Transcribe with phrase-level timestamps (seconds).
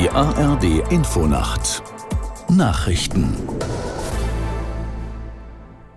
[0.00, 1.82] Die ARD Infonacht
[2.48, 3.36] Nachrichten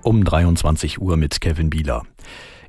[0.02, 2.04] um 23 Uhr mit Kevin Bieler.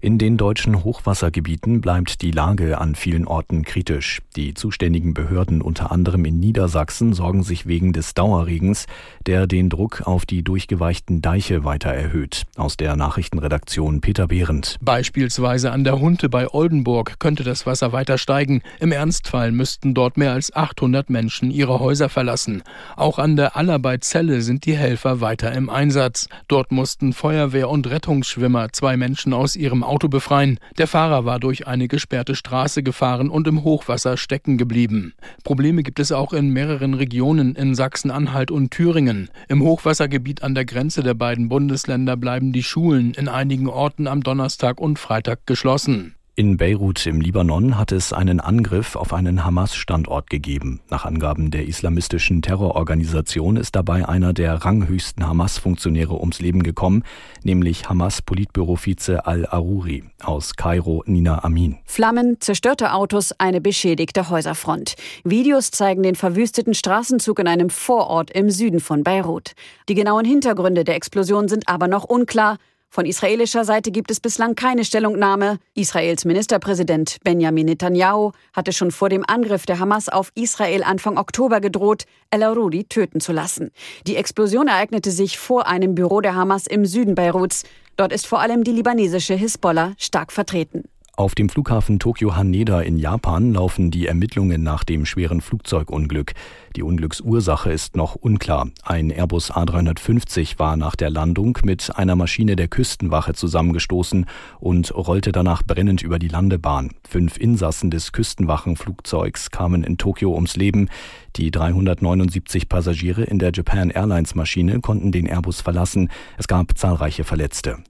[0.05, 4.21] In den deutschen Hochwassergebieten bleibt die Lage an vielen Orten kritisch.
[4.37, 8.85] Die zuständigen Behörden unter anderem in Niedersachsen sorgen sich wegen des Dauerregens,
[9.25, 12.43] der den Druck auf die durchgeweichten Deiche weiter erhöht.
[12.57, 14.77] Aus der Nachrichtenredaktion Peter Behrendt.
[14.83, 18.61] Beispielsweise an der Hunte bei Oldenburg könnte das Wasser weiter steigen.
[18.81, 22.63] Im Ernstfall müssten dort mehr als 800 Menschen ihre Häuser verlassen.
[22.97, 26.29] Auch an der Aller bei Celle sind die Helfer weiter im Einsatz.
[26.47, 30.59] Dort mussten Feuerwehr und Rettungsschwimmer zwei Menschen aus ihrem Auto befreien.
[30.77, 35.15] Der Fahrer war durch eine gesperrte Straße gefahren und im Hochwasser stecken geblieben.
[35.45, 39.31] Probleme gibt es auch in mehreren Regionen in Sachsen-Anhalt und Thüringen.
[39.47, 44.25] Im Hochwassergebiet an der Grenze der beiden Bundesländer bleiben die Schulen in einigen Orten am
[44.25, 46.17] Donnerstag und Freitag geschlossen.
[46.37, 50.81] In Beirut im Libanon hat es einen Angriff auf einen Hamas-Standort gegeben.
[50.91, 57.05] Nach Angaben der islamistischen Terrororganisation ist dabei einer der ranghöchsten Hamas-Funktionäre ums Leben gekommen,
[57.45, 61.77] nämlich Hamas-Politbürovize Al-Aruri aus Kairo Nina Amin.
[61.85, 64.97] Flammen, zerstörte Autos, eine beschädigte Häuserfront.
[65.23, 69.53] Videos zeigen den verwüsteten Straßenzug in einem Vorort im Süden von Beirut.
[69.89, 72.59] Die genauen Hintergründe der Explosion sind aber noch unklar.
[72.95, 75.59] Von israelischer Seite gibt es bislang keine Stellungnahme.
[75.75, 81.61] Israels Ministerpräsident Benjamin Netanyahu hatte schon vor dem Angriff der Hamas auf Israel Anfang Oktober
[81.61, 83.73] gedroht, El Arudi töten zu lassen.
[84.07, 87.65] Die Explosion ereignete sich vor einem Büro der Hamas im Süden Beiruts.
[87.97, 90.85] Dort ist vor allem die libanesische Hisbollah stark vertreten.
[91.17, 96.33] Auf dem Flughafen Tokio Haneda in Japan laufen die Ermittlungen nach dem schweren Flugzeugunglück.
[96.75, 98.67] Die Unglücksursache ist noch unklar.
[98.83, 104.27] Ein Airbus A350 war nach der Landung mit einer Maschine der Küstenwache zusammengestoßen
[104.59, 106.91] und rollte danach brennend über die Landebahn.
[107.09, 110.89] Fünf Insassen des Küstenwachenflugzeugs kamen in Tokio ums Leben.
[111.37, 116.11] Die 379 Passagiere in der Japan Airlines Maschine konnten den Airbus verlassen.
[116.39, 117.85] Es gab zahlreiche Verletzte.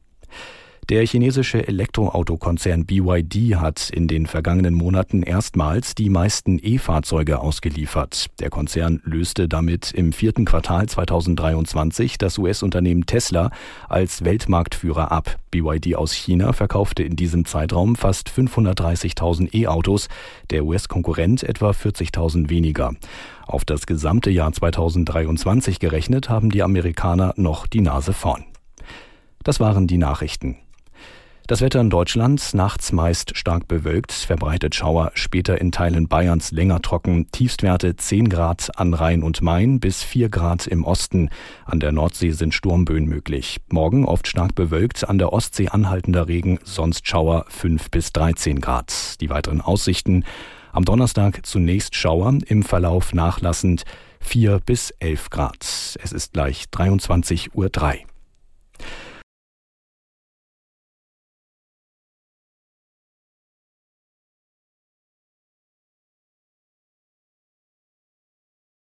[0.90, 8.26] Der chinesische Elektroautokonzern BYD hat in den vergangenen Monaten erstmals die meisten E-Fahrzeuge ausgeliefert.
[8.38, 13.50] Der Konzern löste damit im vierten Quartal 2023 das US-Unternehmen Tesla
[13.88, 15.38] als Weltmarktführer ab.
[15.50, 20.08] BYD aus China verkaufte in diesem Zeitraum fast 530.000 E-Autos,
[20.50, 22.94] der US-Konkurrent etwa 40.000 weniger.
[23.46, 28.44] Auf das gesamte Jahr 2023 gerechnet haben die Amerikaner noch die Nase vorn.
[29.44, 30.58] Das waren die Nachrichten.
[31.46, 36.80] Das Wetter in Deutschland nachts meist stark bewölkt, verbreitet Schauer, später in Teilen Bayerns länger
[36.80, 41.28] trocken, Tiefstwerte 10 Grad an Rhein und Main bis 4 Grad im Osten.
[41.66, 43.60] An der Nordsee sind Sturmböen möglich.
[43.68, 49.20] Morgen oft stark bewölkt, an der Ostsee anhaltender Regen, sonst Schauer 5 bis 13 Grad.
[49.20, 50.24] Die weiteren Aussichten
[50.72, 53.84] am Donnerstag zunächst Schauer, im Verlauf nachlassend
[54.20, 55.62] 4 bis 11 Grad.
[56.02, 58.13] Es ist gleich 23.03 Uhr.